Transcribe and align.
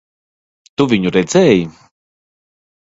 Tu 0.81 0.87
viņu 0.95 1.13
redzēji? 1.19 1.71